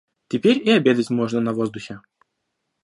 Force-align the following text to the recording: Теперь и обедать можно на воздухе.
Теперь 0.29 0.57
и 0.67 0.71
обедать 0.71 1.11
можно 1.11 1.39
на 1.41 1.53
воздухе. 1.53 1.99